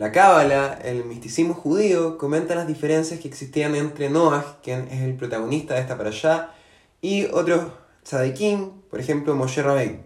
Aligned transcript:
La 0.00 0.12
Cábala, 0.12 0.78
el 0.82 1.04
misticismo 1.04 1.52
judío, 1.52 2.16
comenta 2.16 2.54
las 2.54 2.66
diferencias 2.66 3.20
que 3.20 3.28
existían 3.28 3.74
entre 3.74 4.08
Noah, 4.08 4.56
quien 4.62 4.88
es 4.88 5.02
el 5.02 5.14
protagonista 5.14 5.74
de 5.74 5.80
esta 5.80 5.98
para 5.98 6.08
allá, 6.08 6.54
y 7.02 7.26
otros 7.26 7.66
tzadikim, 8.02 8.80
por 8.88 8.98
ejemplo 8.98 9.34
Moshe 9.34 9.62
Rabbein. 9.62 10.00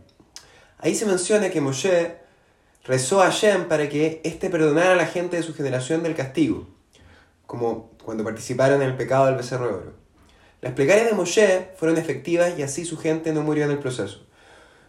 Ahí 0.78 0.96
se 0.96 1.06
menciona 1.06 1.48
que 1.50 1.60
Moshe 1.60 2.16
rezó 2.82 3.22
a 3.22 3.26
Hashem 3.26 3.68
para 3.68 3.88
que 3.88 4.20
éste 4.24 4.50
perdonara 4.50 4.94
a 4.94 4.96
la 4.96 5.06
gente 5.06 5.36
de 5.36 5.44
su 5.44 5.54
generación 5.54 6.02
del 6.02 6.16
castigo, 6.16 6.66
como 7.46 7.92
cuando 8.04 8.24
participaron 8.24 8.82
en 8.82 8.88
el 8.88 8.96
pecado 8.96 9.26
del 9.26 9.36
becerro 9.36 9.68
de 9.68 9.74
oro. 9.74 9.92
Las 10.60 10.72
plegarias 10.72 11.06
de 11.06 11.14
Moshe 11.14 11.68
fueron 11.76 11.98
efectivas 11.98 12.58
y 12.58 12.64
así 12.64 12.84
su 12.84 12.98
gente 12.98 13.32
no 13.32 13.42
murió 13.42 13.64
en 13.64 13.70
el 13.70 13.78
proceso. 13.78 14.26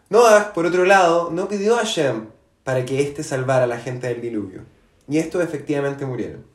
Noah, 0.10 0.52
por 0.54 0.66
otro 0.66 0.84
lado, 0.84 1.30
no 1.32 1.48
pidió 1.48 1.76
a 1.76 1.82
Hashem 1.82 2.30
para 2.64 2.86
que 2.86 3.04
éste 3.04 3.22
salvara 3.22 3.66
a 3.66 3.68
la 3.68 3.78
gente 3.78 4.08
del 4.08 4.20
diluvio. 4.20 4.74
Y 5.08 5.18
estos 5.18 5.44
efectivamente 5.44 6.06
murieron. 6.06 6.46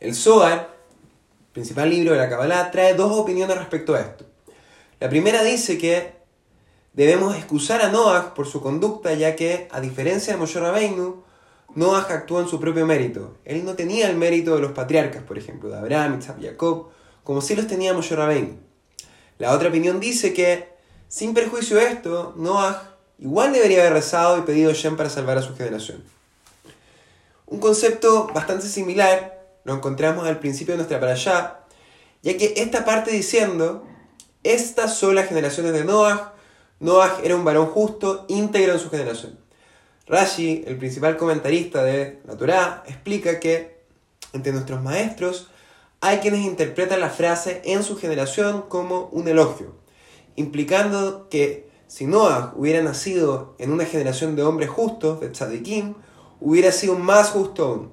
El 0.00 0.14
Zohar, 0.14 0.74
principal 1.52 1.90
libro 1.90 2.12
de 2.12 2.18
la 2.18 2.28
Kabbalah, 2.28 2.70
trae 2.70 2.94
dos 2.94 3.12
opiniones 3.16 3.56
respecto 3.56 3.94
a 3.94 4.00
esto. 4.00 4.26
La 5.00 5.08
primera 5.08 5.42
dice 5.42 5.78
que 5.78 6.12
debemos 6.92 7.36
excusar 7.36 7.82
a 7.82 7.88
Noah 7.88 8.34
por 8.34 8.46
su 8.46 8.60
conducta, 8.60 9.14
ya 9.14 9.36
que, 9.36 9.68
a 9.70 9.80
diferencia 9.80 10.32
de 10.32 10.38
Moshe 10.38 10.60
Rabbeinu, 10.60 11.22
Noah 11.74 12.06
actuó 12.08 12.40
en 12.40 12.48
su 12.48 12.60
propio 12.60 12.86
mérito. 12.86 13.36
Él 13.44 13.64
no 13.64 13.74
tenía 13.74 14.08
el 14.08 14.16
mérito 14.16 14.54
de 14.54 14.62
los 14.62 14.72
patriarcas, 14.72 15.22
por 15.22 15.38
ejemplo, 15.38 15.68
de 15.68 15.78
Abraham, 15.78 16.18
Isaac 16.20 16.38
Jacob, 16.40 16.90
como 17.22 17.40
sí 17.40 17.56
los 17.56 17.66
tenía 17.66 17.94
Moshe 17.94 18.14
Rabbeinu. 18.14 18.58
La 19.38 19.52
otra 19.52 19.68
opinión 19.68 20.00
dice 20.00 20.32
que 20.32 20.68
sin 21.08 21.34
perjuicio 21.34 21.76
de 21.76 21.86
esto, 21.86 22.34
Noah 22.36 22.96
igual 23.18 23.52
debería 23.52 23.80
haber 23.80 23.94
rezado 23.94 24.38
y 24.38 24.42
pedido 24.42 24.70
a 24.70 24.74
Shem 24.74 24.96
para 24.96 25.10
salvar 25.10 25.38
a 25.38 25.42
su 25.42 25.56
generación. 25.56 26.02
Un 27.46 27.58
concepto 27.58 28.28
bastante 28.34 28.68
similar 28.68 29.42
lo 29.64 29.74
encontramos 29.74 30.26
al 30.26 30.38
principio 30.38 30.74
de 30.74 30.78
nuestra 30.78 31.00
parashá, 31.00 31.60
ya 32.22 32.36
que 32.36 32.54
esta 32.56 32.84
parte 32.84 33.10
diciendo, 33.10 33.84
estas 34.42 34.96
son 34.96 35.14
las 35.14 35.28
generaciones 35.28 35.72
de 35.72 35.84
Noah, 35.84 36.34
Noah 36.80 37.20
era 37.22 37.36
un 37.36 37.44
varón 37.44 37.66
justo, 37.66 38.26
íntegro 38.28 38.72
en 38.72 38.78
su 38.78 38.90
generación. 38.90 39.38
Rashi, 40.06 40.64
el 40.66 40.76
principal 40.76 41.16
comentarista 41.16 41.82
de 41.82 42.20
la 42.26 42.36
Torá, 42.36 42.84
explica 42.86 43.40
que 43.40 43.84
entre 44.32 44.52
nuestros 44.52 44.82
maestros 44.82 45.48
hay 46.00 46.18
quienes 46.18 46.40
interpretan 46.40 47.00
la 47.00 47.08
frase 47.08 47.62
en 47.64 47.82
su 47.82 47.96
generación 47.96 48.62
como 48.68 49.08
un 49.12 49.28
elogio 49.28 49.84
implicando 50.36 51.28
que 51.28 51.70
si 51.86 52.06
Noah 52.06 52.52
hubiera 52.56 52.82
nacido 52.82 53.54
en 53.58 53.72
una 53.72 53.84
generación 53.84 54.36
de 54.36 54.42
hombres 54.42 54.70
justos, 54.70 55.20
de 55.20 55.30
tzadikim, 55.30 55.94
hubiera 56.40 56.72
sido 56.72 56.96
más 56.96 57.30
justo 57.30 57.64
aún. 57.64 57.92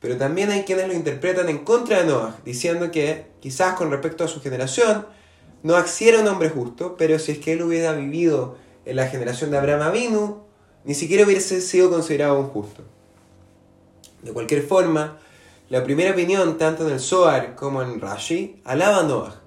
Pero 0.00 0.16
también 0.16 0.50
hay 0.50 0.62
quienes 0.62 0.88
lo 0.88 0.94
interpretan 0.94 1.48
en 1.48 1.58
contra 1.58 2.00
de 2.00 2.06
Noah, 2.06 2.38
diciendo 2.44 2.90
que 2.90 3.26
quizás 3.40 3.74
con 3.74 3.90
respecto 3.90 4.24
a 4.24 4.28
su 4.28 4.40
generación, 4.40 5.06
Noah 5.62 5.86
sí 5.86 6.08
era 6.08 6.20
un 6.20 6.28
hombre 6.28 6.48
justo, 6.48 6.96
pero 6.96 7.18
si 7.18 7.32
es 7.32 7.38
que 7.38 7.52
él 7.52 7.62
hubiera 7.62 7.92
vivido 7.92 8.56
en 8.86 8.96
la 8.96 9.08
generación 9.08 9.50
de 9.50 9.58
Abraham 9.58 9.82
Avinu, 9.82 10.42
ni 10.84 10.94
siquiera 10.94 11.24
hubiese 11.24 11.60
sido 11.60 11.90
considerado 11.90 12.38
un 12.40 12.46
justo. 12.46 12.82
De 14.22 14.32
cualquier 14.32 14.62
forma, 14.62 15.18
la 15.68 15.84
primera 15.84 16.12
opinión, 16.12 16.56
tanto 16.56 16.86
en 16.86 16.94
el 16.94 17.00
Zohar 17.00 17.54
como 17.54 17.82
en 17.82 18.00
Rashi, 18.00 18.60
alaba 18.64 19.00
a 19.00 19.02
Noah. 19.02 19.40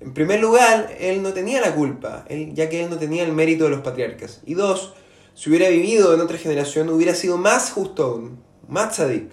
En 0.00 0.14
primer 0.14 0.40
lugar, 0.40 0.96
él 0.98 1.22
no 1.22 1.32
tenía 1.32 1.60
la 1.60 1.74
culpa, 1.74 2.24
ya 2.28 2.68
que 2.68 2.82
él 2.82 2.90
no 2.90 2.98
tenía 2.98 3.22
el 3.22 3.32
mérito 3.32 3.64
de 3.64 3.70
los 3.70 3.80
patriarcas. 3.80 4.40
Y 4.46 4.54
dos, 4.54 4.94
si 5.34 5.50
hubiera 5.50 5.68
vivido 5.68 6.14
en 6.14 6.20
otra 6.20 6.38
generación, 6.38 6.88
hubiera 6.90 7.14
sido 7.14 7.36
más 7.36 7.70
justo 7.70 8.30
más 8.68 8.92
tzadik. 8.92 9.30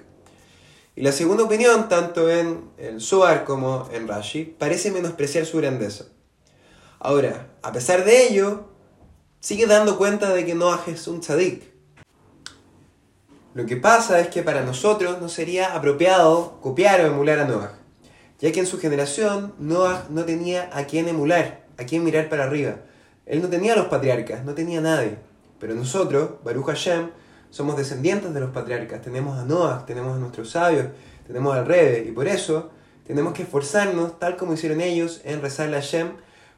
Y 0.95 1.01
la 1.01 1.11
segunda 1.11 1.43
opinión, 1.43 1.89
tanto 1.89 2.29
en 2.29 2.71
el 2.77 3.01
Zohar 3.01 3.45
como 3.45 3.87
en 3.91 4.07
Rashi, 4.07 4.45
parece 4.45 4.91
menospreciar 4.91 5.45
su 5.45 5.57
grandeza. 5.57 6.05
Ahora, 6.99 7.53
a 7.61 7.71
pesar 7.71 8.03
de 8.03 8.27
ello, 8.27 8.69
sigue 9.39 9.67
dando 9.67 9.97
cuenta 9.97 10.33
de 10.33 10.45
que 10.45 10.55
Noah 10.55 10.83
es 10.87 11.07
un 11.07 11.21
tzadik. 11.21 11.71
Lo 13.53 13.65
que 13.65 13.77
pasa 13.77 14.19
es 14.19 14.29
que 14.29 14.41
para 14.41 14.61
nosotros 14.61 15.21
no 15.21 15.29
sería 15.29 15.75
apropiado 15.75 16.59
copiar 16.61 17.01
o 17.01 17.07
emular 17.07 17.39
a 17.39 17.45
Noah 17.45 17.77
ya 18.39 18.51
que 18.51 18.59
en 18.59 18.67
su 18.67 18.79
generación 18.79 19.53
Noah 19.59 20.05
no 20.09 20.25
tenía 20.25 20.69
a 20.73 20.85
quién 20.85 21.07
emular, 21.07 21.65
a 21.77 21.85
quién 21.85 22.03
mirar 22.03 22.29
para 22.29 22.43
arriba. 22.43 22.75
Él 23.25 23.41
no 23.41 23.49
tenía 23.49 23.73
a 23.73 23.75
los 23.75 23.87
patriarcas, 23.87 24.45
no 24.45 24.53
tenía 24.53 24.79
nadie. 24.79 25.17
Pero 25.59 25.75
nosotros, 25.75 26.31
Baruch 26.43 26.65
Hashem, 26.67 27.09
somos 27.49 27.77
descendientes 27.77 28.33
de 28.33 28.39
los 28.39 28.51
patriarcas. 28.51 29.01
Tenemos 29.01 29.37
a 29.37 29.45
Noah, 29.45 29.85
tenemos 29.85 30.15
a 30.15 30.19
nuestros 30.19 30.51
sabios, 30.51 30.87
tenemos 31.25 31.55
al 31.55 31.65
Rebe. 31.65 32.05
Y 32.07 32.11
por 32.11 32.27
eso 32.27 32.69
tenemos 33.05 33.33
que 33.33 33.43
esforzarnos, 33.43 34.19
tal 34.19 34.37
como 34.37 34.53
hicieron 34.53 34.81
ellos, 34.81 35.21
en 35.23 35.41
rezarle 35.41 35.77
a 35.77 35.81
Hashem 35.81 36.11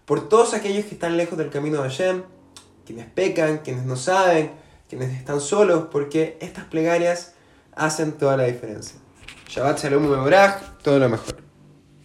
por 0.06 0.28
todos 0.28 0.56
aquellos 0.56 0.86
que 0.86 0.96
están 0.96 1.18
lejos 1.18 1.38
del 1.38 1.52
camino 1.52 1.84
de 1.84 1.90
Hashem, 1.90 2.24
quienes 2.84 3.06
pecan, 3.06 3.60
quienes 3.60 3.86
no 3.86 3.96
saben, 3.96 4.52
quienes 4.90 5.16
están 5.16 5.40
solos, 5.40 5.86
porque 5.92 6.38
estas 6.42 6.66
plegarias 6.66 7.36
hacen 7.74 8.14
toda 8.14 8.36
la 8.36 8.46
diferencia. 8.46 8.98
Shabbat 9.48 9.84
Shalom 9.84 10.10
Mevorach, 10.10 10.81
todo 10.81 10.98
lo 10.98 11.10
mejor. 11.10 11.49